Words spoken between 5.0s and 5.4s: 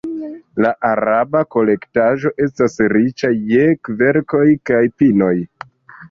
pinoj.